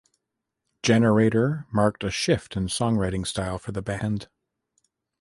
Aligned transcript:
"Generator" 0.81 1.67
marked 1.71 2.03
a 2.03 2.09
shift 2.09 2.57
in 2.57 2.65
songwriting-style 2.65 3.59
for 3.59 3.71
the 3.71 3.83
band. 3.83 4.29